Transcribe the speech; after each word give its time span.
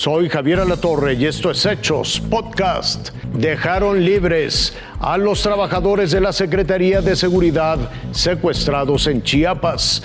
Soy 0.00 0.30
Javier 0.30 0.60
Alatorre 0.60 1.12
y 1.12 1.26
esto 1.26 1.50
es 1.50 1.66
Hechos 1.66 2.22
Podcast. 2.30 3.10
Dejaron 3.34 4.02
libres 4.02 4.72
a 4.98 5.18
los 5.18 5.42
trabajadores 5.42 6.10
de 6.10 6.22
la 6.22 6.32
Secretaría 6.32 7.02
de 7.02 7.14
Seguridad 7.14 7.76
secuestrados 8.10 9.06
en 9.08 9.22
Chiapas. 9.22 10.00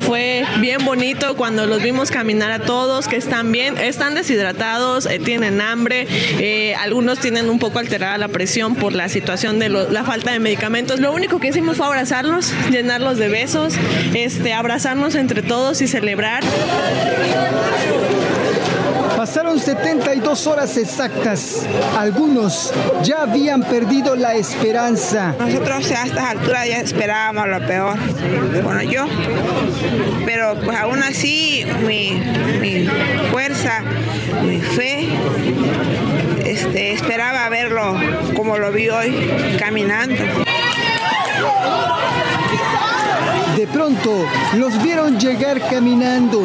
Fue 0.00 0.46
bien 0.60 0.86
bonito 0.86 1.36
cuando 1.36 1.66
los 1.66 1.82
vimos 1.82 2.10
caminar 2.10 2.50
a 2.50 2.60
todos, 2.60 3.08
que 3.08 3.16
están 3.16 3.52
bien, 3.52 3.76
están 3.76 4.14
deshidratados, 4.14 5.04
eh, 5.04 5.18
tienen 5.18 5.60
hambre, 5.60 6.06
eh, 6.38 6.74
algunos 6.76 7.18
tienen 7.18 7.50
un 7.50 7.58
poco 7.58 7.78
alterada 7.78 8.16
la 8.16 8.28
presión 8.28 8.74
por 8.74 8.94
la 8.94 9.10
situación 9.10 9.58
de 9.58 9.68
la 9.68 10.04
falta 10.04 10.32
de 10.32 10.38
medicamentos. 10.38 10.98
Lo 10.98 11.12
único 11.12 11.40
que 11.40 11.48
hicimos 11.48 11.76
fue 11.76 11.84
abrazarlos, 11.84 12.54
llenarlos 12.70 13.18
de 13.18 13.28
besos, 13.28 13.74
este, 14.14 14.54
abrazarnos 14.54 15.14
entre 15.14 15.42
todos 15.42 15.82
y 15.82 15.88
celebrar. 15.88 16.42
Pasaron 19.16 19.58
72 19.58 20.46
horas 20.46 20.76
exactas. 20.76 21.66
Algunos 21.96 22.72
ya 23.02 23.22
habían 23.22 23.62
perdido 23.62 24.14
la 24.14 24.34
esperanza. 24.34 25.34
Nosotros 25.38 25.90
a 25.90 26.04
estas 26.04 26.24
alturas 26.24 26.68
ya 26.68 26.80
esperábamos 26.80 27.48
lo 27.48 27.66
peor. 27.66 27.96
Bueno, 28.62 28.82
yo. 28.82 29.06
Pero 30.26 30.54
pues 30.62 30.76
aún 30.78 31.02
así 31.02 31.64
mi, 31.86 32.20
fuerza, 33.30 33.82
mi 34.44 34.60
fe, 34.60 35.08
este, 36.44 36.92
esperaba 36.92 37.48
verlo 37.48 37.98
como 38.34 38.58
lo 38.58 38.70
vi 38.70 38.90
hoy, 38.90 39.56
caminando. 39.58 40.22
De 43.56 43.66
pronto 43.66 44.10
los 44.58 44.82
vieron 44.82 45.18
llegar 45.18 45.58
caminando. 45.70 46.42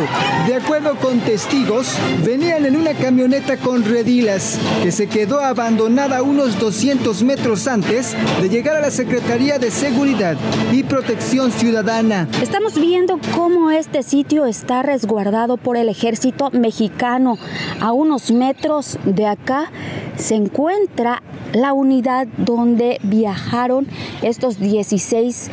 De 0.48 0.56
acuerdo 0.56 0.95
con 0.95 1.20
testigos, 1.20 1.98
venían 2.23 2.66
en 2.66 2.78
una 2.78 2.94
camioneta 2.94 3.58
con 3.58 3.84
redilas 3.84 4.58
que 4.81 4.94
se 4.94 5.08
quedó 5.08 5.42
abandonada 5.42 6.23
unos 6.23 6.58
200 6.58 7.22
metros 7.23 7.67
antes 7.67 8.16
de 8.42 8.48
llegar 8.48 8.78
a 8.78 8.82
la 8.82 8.92
Secretaría 8.92 9.59
de 9.59 9.72
Seguridad 9.72 10.38
y 10.72 10.84
Protección 10.84 11.52
Ciudadana. 11.52 12.30
Estamos 12.42 12.80
viendo 12.80 13.20
cómo 13.36 13.72
este 13.72 14.04
sitio 14.04 14.45
está 14.45 14.82
resguardado 14.82 15.58
por 15.58 15.76
el 15.76 15.89
ejército 15.89 16.50
mexicano. 16.52 17.38
A 17.82 17.92
unos 17.92 18.32
metros 18.32 18.98
de 19.04 19.28
acá 19.28 19.70
se 20.16 20.36
encuentra 20.36 21.22
la 21.54 21.73
unidad 21.73 22.28
donde 22.38 23.00
viajaron 23.04 23.88
estos 24.22 24.59
16 24.59 25.52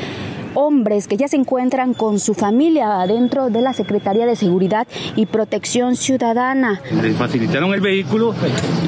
hombres 0.58 1.06
que 1.06 1.16
ya 1.16 1.28
se 1.28 1.36
encuentran 1.36 1.94
con 1.94 2.18
su 2.18 2.34
familia 2.34 3.00
adentro 3.00 3.48
de 3.48 3.62
la 3.62 3.72
Secretaría 3.72 4.26
de 4.26 4.34
Seguridad 4.34 4.88
y 5.14 5.26
Protección 5.26 5.94
Ciudadana. 5.94 6.80
Les 7.00 7.16
facilitaron 7.16 7.72
el 7.72 7.80
vehículo 7.80 8.34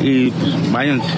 y 0.02 0.30
pues, 0.30 0.72
váyanse. 0.72 1.08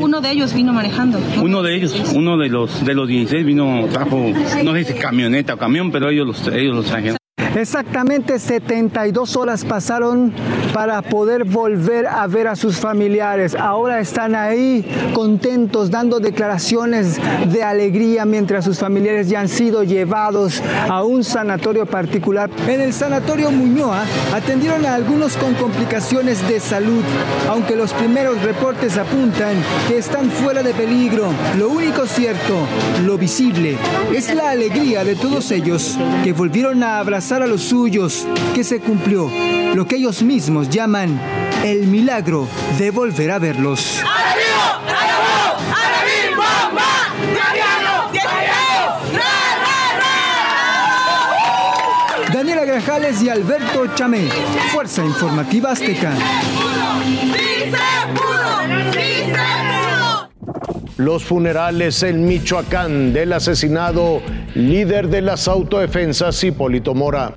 uno, 0.00 0.20
de 0.22 0.30
ellos 0.30 0.54
vino 0.54 0.72
manejando. 0.72 1.18
Uno 1.42 1.62
de 1.62 1.76
ellos, 1.76 1.94
uno 2.14 2.38
de 2.38 2.48
los 2.48 2.84
de 2.84 2.94
los 2.94 3.06
16 3.06 3.44
vino, 3.44 3.86
trajo, 3.92 4.16
no 4.64 4.72
sé 4.72 4.84
si 4.84 4.94
camioneta 4.94 5.54
o 5.54 5.58
camión, 5.58 5.92
pero 5.92 6.08
ellos 6.08 6.26
los, 6.26 6.48
ellos 6.48 6.74
los 6.74 6.86
trajeron. 6.86 7.17
Exactamente 7.58 8.38
72 8.38 9.34
horas 9.34 9.64
pasaron 9.64 10.32
para 10.72 11.02
poder 11.02 11.42
volver 11.42 12.06
a 12.06 12.24
ver 12.28 12.46
a 12.46 12.54
sus 12.54 12.76
familiares. 12.76 13.56
Ahora 13.56 13.98
están 13.98 14.36
ahí 14.36 14.86
contentos, 15.12 15.90
dando 15.90 16.20
declaraciones 16.20 17.18
de 17.50 17.64
alegría 17.64 18.24
mientras 18.24 18.64
sus 18.64 18.78
familiares 18.78 19.28
ya 19.28 19.40
han 19.40 19.48
sido 19.48 19.82
llevados 19.82 20.62
a 20.88 21.02
un 21.02 21.24
sanatorio 21.24 21.84
particular. 21.84 22.48
En 22.68 22.80
el 22.80 22.92
sanatorio 22.92 23.50
Muñoa 23.50 24.04
atendieron 24.32 24.86
a 24.86 24.94
algunos 24.94 25.36
con 25.36 25.54
complicaciones 25.54 26.46
de 26.48 26.60
salud, 26.60 27.02
aunque 27.50 27.74
los 27.74 27.92
primeros 27.92 28.40
reportes 28.42 28.96
apuntan 28.96 29.56
que 29.88 29.98
están 29.98 30.30
fuera 30.30 30.62
de 30.62 30.74
peligro. 30.74 31.26
Lo 31.58 31.70
único 31.70 32.06
cierto, 32.06 32.54
lo 33.04 33.18
visible, 33.18 33.76
es 34.14 34.32
la 34.32 34.50
alegría 34.50 35.02
de 35.02 35.16
todos 35.16 35.50
ellos 35.50 35.98
que 36.22 36.32
volvieron 36.32 36.84
a 36.84 37.00
abrazar 37.00 37.42
a 37.42 37.47
los 37.48 37.62
suyos, 37.62 38.26
que 38.54 38.62
se 38.62 38.80
cumplió 38.80 39.30
lo 39.74 39.86
que 39.86 39.96
ellos 39.96 40.22
mismos 40.22 40.68
llaman 40.68 41.20
el 41.64 41.86
milagro 41.86 42.46
de 42.78 42.90
volver 42.90 43.30
a 43.30 43.38
verlos. 43.38 44.02
Daniela 52.32 52.64
Grajales 52.64 53.22
y 53.22 53.30
Alberto 53.30 53.86
Chamé, 53.94 54.28
Fuerza 54.72 55.04
Informativa 55.04 55.72
Azteca. 55.72 56.12
Los 60.98 61.24
funerales 61.24 62.02
en 62.02 62.26
Michoacán 62.26 63.12
del 63.12 63.32
asesinado 63.32 64.20
líder 64.58 65.08
de 65.08 65.22
las 65.22 65.46
autodefensas 65.46 66.42
Hipólito 66.42 66.92
Mora. 66.92 67.32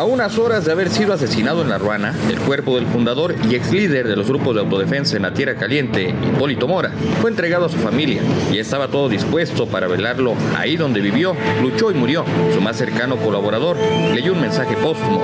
A 0.00 0.04
unas 0.04 0.38
horas 0.38 0.64
de 0.64 0.72
haber 0.72 0.88
sido 0.88 1.12
asesinado 1.12 1.60
en 1.60 1.68
La 1.68 1.76
Ruana, 1.76 2.14
el 2.30 2.38
cuerpo 2.38 2.76
del 2.76 2.86
fundador 2.86 3.34
y 3.50 3.54
ex 3.54 3.70
líder 3.70 4.08
de 4.08 4.16
los 4.16 4.28
grupos 4.28 4.54
de 4.54 4.62
autodefensa 4.62 5.14
en 5.14 5.24
la 5.24 5.34
Tierra 5.34 5.56
Caliente, 5.56 6.14
Hipólito 6.26 6.66
Mora, 6.66 6.90
fue 7.20 7.28
entregado 7.28 7.66
a 7.66 7.68
su 7.68 7.76
familia 7.76 8.22
y 8.50 8.56
estaba 8.56 8.88
todo 8.88 9.10
dispuesto 9.10 9.66
para 9.66 9.88
velarlo 9.88 10.32
ahí 10.56 10.78
donde 10.78 11.02
vivió, 11.02 11.36
luchó 11.60 11.90
y 11.90 11.94
murió. 11.96 12.24
Su 12.54 12.62
más 12.62 12.78
cercano 12.78 13.16
colaborador 13.16 13.76
leyó 14.14 14.32
un 14.32 14.40
mensaje 14.40 14.74
póstumo. 14.74 15.20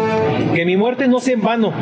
Que 0.54 0.66
mi 0.66 0.76
muerte 0.76 1.08
no 1.08 1.20
sea 1.20 1.32
en 1.32 1.40
vano 1.40 1.72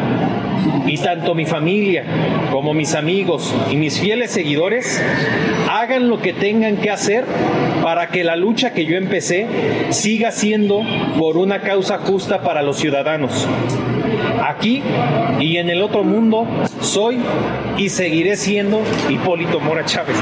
y 0.87 0.97
tanto 0.99 1.35
mi 1.35 1.47
familia 1.47 2.05
como 2.53 2.75
mis 2.75 2.95
amigos 2.95 3.53
y 3.73 3.77
mis 3.77 3.99
fieles 3.99 4.31
seguidores 4.31 5.03
hagan 5.69 6.09
lo 6.09 6.21
que 6.21 6.33
tengan 6.33 6.77
que 6.77 6.91
hacer 6.91 7.25
para 7.83 8.09
que 8.09 8.25
la 8.25 8.37
lucha 8.37 8.73
que 8.73 8.87
yo 8.87 8.97
empecé 8.97 9.47
siga 9.91 10.31
siendo 10.31 10.83
por 11.19 11.37
una 11.37 11.61
causa 11.61 11.99
justa 11.99 12.43
para 12.43 12.63
los 12.63 12.84
ciudadanos. 12.85 13.49
Aquí 14.47 14.83
y 15.41 15.57
en 15.57 15.71
el 15.71 15.81
otro 15.81 16.05
mundo 16.05 16.47
soy 16.83 17.17
y 17.79 17.89
seguiré 17.89 18.37
siendo 18.37 18.83
Hipólito 19.09 19.59
Mora 19.59 19.87
Chávez. 19.87 20.17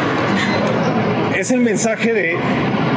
Es 1.37 1.51
el 1.51 1.59
mensaje 1.59 2.13
de, 2.13 2.37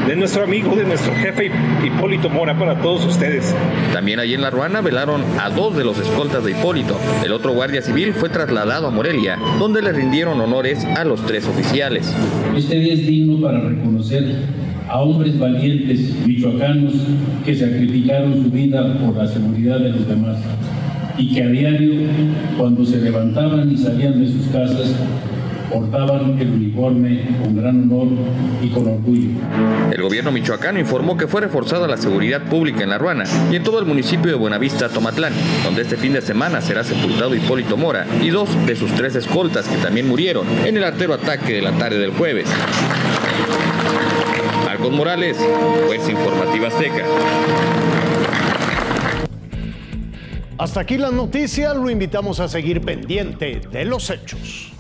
de 0.08 0.16
nuestro 0.16 0.44
amigo, 0.44 0.76
de 0.76 0.84
nuestro 0.84 1.16
jefe 1.16 1.50
Hipólito 1.84 2.30
Mora 2.30 2.56
para 2.60 2.80
todos 2.80 3.06
ustedes. 3.08 3.56
También 3.92 4.20
allí 4.20 4.36
en 4.36 4.44
La 4.44 4.52
Ruana 4.52 4.82
velaron 4.82 5.24
a 5.42 5.50
dos 5.50 5.76
de 5.76 5.84
los 5.84 5.98
escoltas 5.98 6.44
de 6.44 6.52
Hipólito. 6.52 6.96
El 7.24 7.32
otro 7.32 7.54
guardia 7.54 7.82
civil 7.82 8.14
fue 8.14 8.30
trasladado 8.30 8.86
a 8.86 8.92
Morelia, 8.92 9.40
donde 9.58 9.82
le 9.82 9.94
rindieron 9.94 10.40
honores 10.40 10.86
a 10.86 11.04
los 11.06 11.26
tres 11.26 11.48
oficiales. 11.48 12.14
Este 12.56 12.76
día 12.76 12.94
es 12.94 13.08
digno 13.08 13.42
para 13.42 13.62
reconocer 13.62 14.65
a 14.88 15.02
hombres 15.02 15.40
valientes 15.40 16.14
michoacanos 16.26 16.94
que 17.44 17.56
sacrificaron 17.56 18.44
su 18.44 18.52
vida 18.52 18.98
por 19.00 19.16
la 19.16 19.28
seguridad 19.28 19.80
de 19.80 19.90
los 19.90 20.08
demás 20.08 20.38
y 21.18 21.34
que 21.34 21.44
a 21.44 21.48
diario, 21.48 21.94
cuando 22.58 22.86
se 22.86 22.98
levantaban 22.98 23.72
y 23.72 23.78
salían 23.78 24.20
de 24.20 24.28
sus 24.28 24.48
casas, 24.48 24.94
portaban 25.72 26.38
el 26.40 26.50
uniforme 26.50 27.22
con 27.42 27.56
gran 27.56 27.84
honor 27.84 28.08
y 28.62 28.70
con 28.70 28.88
orgullo. 28.88 29.30
El 29.92 30.02
gobierno 30.02 30.32
michoacano 30.32 30.80
informó 30.80 31.18
que 31.18 31.28
fue 31.28 31.42
reforzada 31.42 31.88
la 31.88 31.98
seguridad 31.98 32.44
pública 32.44 32.84
en 32.84 32.90
La 32.90 32.98
Ruana 32.98 33.26
y 33.52 33.56
en 33.56 33.64
todo 33.64 33.80
el 33.80 33.86
municipio 33.86 34.32
de 34.32 34.38
Buenavista, 34.38 34.90
Tomatlán, 34.90 35.34
donde 35.64 35.82
este 35.82 35.98
fin 35.98 36.14
de 36.14 36.22
semana 36.22 36.62
será 36.62 36.84
sepultado 36.84 37.36
Hipólito 37.36 37.78
Mora 37.78 38.06
y 38.22 38.30
dos 38.30 38.50
de 38.66 38.76
sus 38.76 38.92
tres 38.92 39.16
escoltas 39.16 39.68
que 39.68 39.78
también 39.78 40.08
murieron 40.08 40.46
en 40.66 40.78
el 40.78 40.84
artero 40.84 41.14
ataque 41.14 41.54
de 41.54 41.62
la 41.62 41.72
tarde 41.72 41.98
del 41.98 42.12
jueves. 42.12 42.48
Marcos 44.76 44.92
Morales, 44.92 45.38
Fuerza 45.88 46.12
Informativa 46.12 46.68
Azteca. 46.68 47.06
Hasta 50.58 50.82
aquí 50.82 50.98
las 50.98 51.14
noticias, 51.14 51.74
lo 51.78 51.90
invitamos 51.90 52.42
a 52.42 52.50
seguir 52.50 52.82
pendiente 52.82 53.62
de 53.72 53.86
los 53.86 54.10
hechos. 54.10 54.75